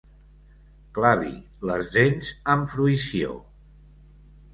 Clavi 0.97 1.33
les 1.71 1.91
dents 1.97 2.31
amb 2.55 2.73
fruïció. 2.73 3.37